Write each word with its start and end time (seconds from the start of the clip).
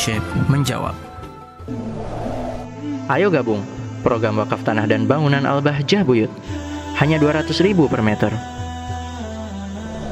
Syekh 0.00 0.24
menjawab. 0.48 0.96
Ayo 3.12 3.28
gabung 3.28 3.60
program 4.00 4.40
wakaf 4.40 4.64
tanah 4.64 4.88
dan 4.88 5.04
bangunan 5.04 5.44
Al-Bahjah 5.44 6.08
Buyut. 6.08 6.32
Hanya 6.96 7.20
200 7.20 7.52
ribu 7.60 7.84
per 7.84 8.00
meter. 8.00 8.32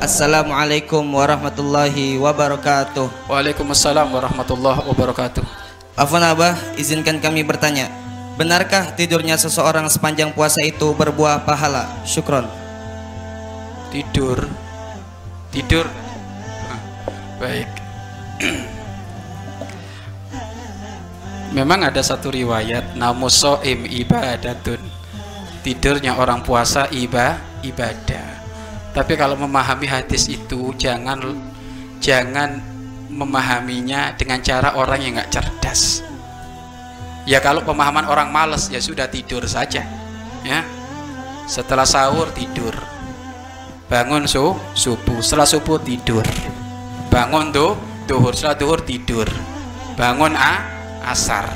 Assalamualaikum 0.04 1.00
warahmatullahi 1.08 2.20
wabarakatuh. 2.20 3.32
Waalaikumsalam 3.32 4.12
warahmatullahi 4.12 4.84
wabarakatuh. 4.92 5.44
Afwan 5.96 6.36
Abah, 6.36 6.52
izinkan 6.76 7.16
kami 7.16 7.40
bertanya. 7.40 7.88
Benarkah 8.36 8.92
tidurnya 8.92 9.40
seseorang 9.40 9.88
sepanjang 9.88 10.36
puasa 10.36 10.60
itu 10.60 10.92
berbuah 10.92 11.48
pahala? 11.48 11.88
Syukron. 12.04 12.44
Tidur. 13.88 14.52
Tidur. 15.48 15.88
Hah, 16.68 16.80
Baik. 17.40 17.87
Memang 21.48 21.80
ada 21.80 22.04
satu 22.04 22.28
riwayat 22.28 22.92
namusoim 22.92 23.88
ibadatun. 23.88 24.80
Tidurnya 25.64 26.20
orang 26.20 26.44
puasa 26.44 26.88
iba 26.92 27.40
ibadah. 27.64 28.28
Tapi 28.92 29.16
kalau 29.16 29.36
memahami 29.36 29.88
hadis 29.88 30.28
itu 30.28 30.76
jangan 30.76 31.20
jangan 31.98 32.60
memahaminya 33.08 34.12
dengan 34.14 34.44
cara 34.44 34.76
orang 34.76 35.00
yang 35.00 35.12
nggak 35.16 35.32
cerdas. 35.32 36.04
Ya 37.28 37.40
kalau 37.44 37.64
pemahaman 37.64 38.08
orang 38.08 38.32
males 38.32 38.68
ya 38.72 38.80
sudah 38.80 39.08
tidur 39.08 39.44
saja. 39.48 39.84
Ya. 40.44 40.64
Setelah 41.48 41.88
sahur 41.88 42.28
tidur. 42.32 42.76
Bangun 43.88 44.28
su 44.28 44.52
subuh, 44.76 45.24
setelah 45.24 45.48
subuh 45.48 45.80
tidur. 45.80 46.24
Bangun 47.08 47.56
tuh 47.56 47.72
duhur, 48.04 48.36
setelah 48.36 48.56
duhur 48.56 48.80
tidur. 48.84 49.28
Bangun 49.96 50.36
a 50.36 50.77
asar. 51.10 51.46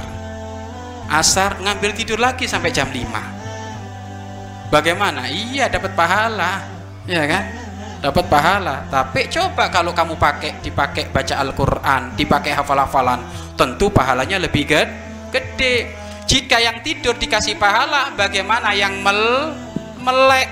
Asar 1.13 1.61
ngambil 1.61 1.93
tidur 1.93 2.17
lagi 2.17 2.49
sampai 2.49 2.73
jam 2.73 2.89
5. 2.89 4.73
Bagaimana? 4.73 5.29
Iya 5.29 5.69
dapat 5.69 5.93
pahala. 5.93 6.65
Ya 7.05 7.29
kan? 7.29 7.45
Dapat 8.01 8.25
pahala. 8.33 8.89
Tapi 8.89 9.29
coba 9.29 9.69
kalau 9.69 9.93
kamu 9.93 10.17
pakai 10.17 10.59
dipakai 10.65 11.13
baca 11.13 11.39
Al-Qur'an, 11.39 12.17
dipakai 12.17 12.57
hafal-hafalan, 12.57 13.21
tentu 13.55 13.93
pahalanya 13.93 14.41
lebih 14.41 14.65
ged- 14.65 14.97
gede. 15.31 15.93
Jika 16.25 16.57
yang 16.57 16.81
tidur 16.81 17.13
dikasih 17.21 17.61
pahala, 17.61 18.17
bagaimana 18.17 18.73
yang 18.73 19.05
mel 19.05 19.53
melek? 20.01 20.49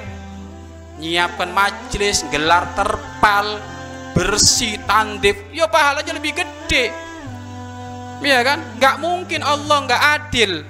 Nyiapkan 1.01 1.49
majelis, 1.57 2.21
gelar 2.29 2.77
terpal, 2.77 3.57
bersih, 4.13 4.77
tandif, 4.85 5.41
ya 5.49 5.65
pahalanya 5.65 6.13
lebih 6.13 6.37
gede. 6.37 6.93
Iya 8.21 8.41
kan? 8.45 8.59
Nggak 8.77 8.97
mungkin 9.01 9.41
Allah 9.41 9.77
nggak 9.89 10.03
adil. 10.21 10.65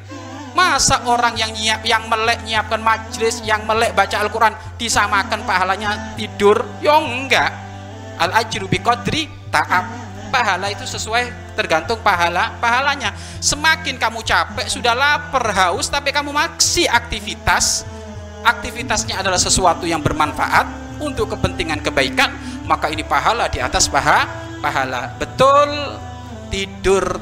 Masa 0.50 1.06
orang 1.06 1.38
yang 1.38 1.54
nyiap, 1.54 1.82
yang 1.86 2.10
melek 2.10 2.42
nyiapkan 2.42 2.82
majelis, 2.82 3.38
yang 3.46 3.62
melek 3.66 3.94
baca 3.94 4.18
Al-Quran 4.18 4.54
disamakan 4.78 5.46
pahalanya 5.46 6.14
tidur? 6.18 6.66
Ya 6.82 6.98
enggak. 6.98 7.50
Al 8.18 8.34
ajru 8.44 8.66
bi 8.66 8.78
qadri 8.82 9.30
ta'ab. 9.50 9.86
Pahala 10.30 10.70
itu 10.70 10.86
sesuai 10.86 11.54
tergantung 11.58 11.98
pahala 12.06 12.54
pahalanya. 12.62 13.10
Semakin 13.42 13.98
kamu 13.98 14.22
capek, 14.22 14.70
sudah 14.70 14.94
lapar, 14.94 15.42
haus, 15.50 15.90
tapi 15.90 16.14
kamu 16.14 16.30
masih 16.30 16.86
aktivitas, 16.86 17.82
aktivitasnya 18.46 19.18
adalah 19.18 19.42
sesuatu 19.42 19.90
yang 19.90 19.98
bermanfaat 19.98 20.70
untuk 21.02 21.34
kepentingan 21.34 21.82
kebaikan, 21.82 22.30
maka 22.62 22.94
ini 22.94 23.02
pahala 23.02 23.50
di 23.50 23.58
atas 23.58 23.90
paha, 23.90 24.30
pahala. 24.62 25.18
Betul 25.18 25.98
tidur 26.46 27.18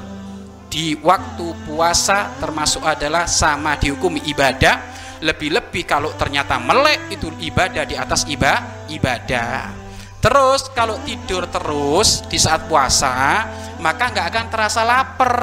di 0.69 0.95
waktu 1.01 1.65
puasa 1.65 2.37
termasuk 2.37 2.85
adalah 2.85 3.25
sama 3.25 3.81
dihukumi 3.81 4.25
ibadah. 4.29 4.97
Lebih-lebih 5.19 5.83
kalau 5.83 6.15
ternyata 6.15 6.63
melek 6.63 7.11
itu 7.11 7.27
ibadah 7.43 7.83
di 7.83 7.99
atas 7.99 8.23
iba, 8.31 8.87
ibadah. 8.87 9.75
Terus 10.23 10.71
kalau 10.77 11.01
tidur 11.03 11.51
terus 11.51 12.23
di 12.31 12.39
saat 12.39 12.71
puasa 12.71 13.43
maka 13.83 14.15
nggak 14.15 14.27
akan 14.29 14.47
terasa 14.53 14.87
lapar. 14.87 15.35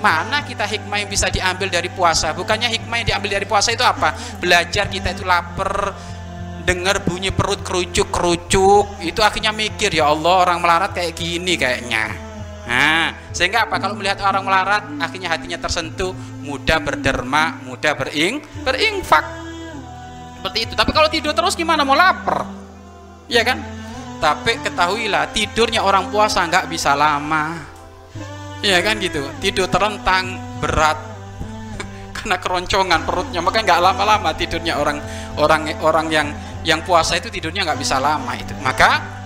Mana 0.00 0.40
kita 0.48 0.64
hikmah 0.64 0.96
yang 0.96 1.12
bisa 1.12 1.28
diambil 1.28 1.68
dari 1.68 1.92
puasa? 1.92 2.32
Bukannya 2.32 2.72
hikmah 2.72 3.04
yang 3.04 3.08
diambil 3.12 3.36
dari 3.36 3.44
puasa 3.44 3.68
itu 3.68 3.84
apa? 3.84 4.16
Belajar 4.40 4.88
kita 4.88 5.12
itu 5.12 5.28
lapar 5.28 5.92
dengar 6.64 7.04
bunyi 7.04 7.34
perut 7.36 7.60
kerucuk-kerucuk 7.60 9.04
itu 9.04 9.20
akhirnya 9.20 9.52
mikir 9.52 9.92
ya 9.92 10.08
Allah 10.08 10.44
orang 10.44 10.60
melarat 10.60 10.92
kayak 10.92 11.16
gini 11.16 11.56
kayaknya 11.56 12.29
Nah, 12.70 13.34
sehingga 13.34 13.66
apa? 13.66 13.82
Kalau 13.82 13.98
melihat 13.98 14.22
orang 14.22 14.46
melarat, 14.46 14.86
akhirnya 15.02 15.34
hatinya 15.34 15.58
tersentuh, 15.58 16.14
mudah 16.46 16.78
berderma, 16.78 17.58
mudah 17.66 17.98
bering, 17.98 18.38
berinfak. 18.62 19.26
Seperti 20.38 20.70
itu. 20.70 20.74
Tapi 20.78 20.94
kalau 20.94 21.10
tidur 21.10 21.34
terus 21.34 21.58
gimana? 21.58 21.82
Mau 21.82 21.98
lapar, 21.98 22.46
ya 23.26 23.42
kan? 23.42 23.58
Tapi 24.22 24.62
ketahuilah, 24.62 25.34
tidurnya 25.34 25.82
orang 25.82 26.14
puasa 26.14 26.46
nggak 26.46 26.70
bisa 26.70 26.94
lama, 26.94 27.58
ya 28.62 28.78
kan 28.86 29.02
gitu. 29.02 29.26
Tidur 29.42 29.66
terentang, 29.66 30.38
berat, 30.62 30.98
karena 32.22 32.38
keroncongan 32.38 33.02
perutnya, 33.02 33.42
maka 33.42 33.66
nggak 33.66 33.80
lama-lama 33.82 34.30
tidurnya 34.38 34.78
orang 34.78 35.02
orang 35.42 35.74
orang 35.82 36.06
yang 36.06 36.28
yang 36.62 36.86
puasa 36.86 37.18
itu 37.18 37.34
tidurnya 37.34 37.66
nggak 37.66 37.80
bisa 37.82 37.98
lama 37.98 38.30
itu. 38.38 38.54
Maka 38.62 39.19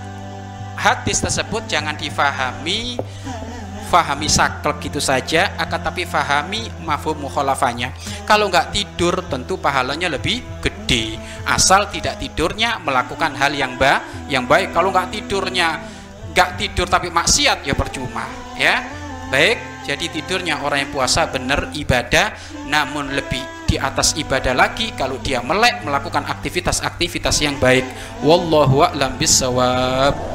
hadis 0.85 1.17
tersebut 1.17 1.65
jangan 1.65 1.97
difahami 1.97 3.01
fahami 3.89 4.29
saklek 4.29 4.85
gitu 4.89 5.01
saja 5.01 5.57
akan 5.57 5.79
tapi 5.81 6.05
fahami 6.05 6.69
mafhum 6.85 7.25
mukhalafanya 7.25 7.89
kalau 8.29 8.53
nggak 8.53 8.69
tidur 8.69 9.25
tentu 9.25 9.57
pahalanya 9.57 10.13
lebih 10.13 10.45
gede. 10.61 11.17
Asal 11.45 11.89
tidak 11.93 12.17
tidurnya 12.17 12.81
melakukan 12.81 13.37
hal 13.37 13.53
yang 13.53 13.77
ba 13.77 14.01
yang 14.29 14.49
baik. 14.49 14.73
Kalau 14.73 14.89
nggak 14.89 15.13
tidurnya 15.13 15.81
nggak 16.33 16.49
tidur 16.57 16.85
tapi 16.89 17.09
maksiat 17.09 17.65
ya 17.65 17.73
percuma 17.73 18.25
ya. 18.57 18.85
Baik 19.29 19.85
jadi 19.89 20.05
tidurnya 20.09 20.61
orang 20.61 20.85
yang 20.85 20.91
puasa 20.93 21.29
benar 21.29 21.73
ibadah 21.73 22.33
namun 22.69 23.13
lebih 23.13 23.41
di 23.65 23.81
atas 23.81 24.13
ibadah 24.17 24.53
lagi 24.53 24.93
kalau 24.93 25.17
dia 25.21 25.41
melek 25.41 25.81
melakukan 25.81 26.25
aktivitas-aktivitas 26.29 27.41
yang 27.41 27.57
baik. 27.57 27.85
Wallahu 28.21 28.85
a'lam 28.85 29.17
bissawab 29.17 30.34